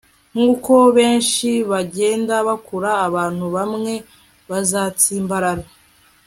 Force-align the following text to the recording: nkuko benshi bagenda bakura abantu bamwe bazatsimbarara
nkuko 0.33 0.73
benshi 0.97 1.49
bagenda 1.71 2.35
bakura 2.47 2.91
abantu 3.07 3.45
bamwe 3.55 3.93
bazatsimbarara 4.49 5.65